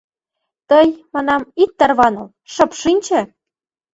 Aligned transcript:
—Тый, 0.69 0.87
манам, 1.13 1.41
ит 1.61 1.71
тарваныл, 1.79 2.27
шып 2.53 2.71
шинче! 2.81 3.21